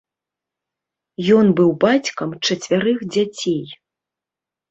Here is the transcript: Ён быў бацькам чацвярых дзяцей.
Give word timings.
Ён 1.39 1.45
быў 1.59 1.69
бацькам 1.83 2.29
чацвярых 2.45 2.97
дзяцей. 3.17 3.63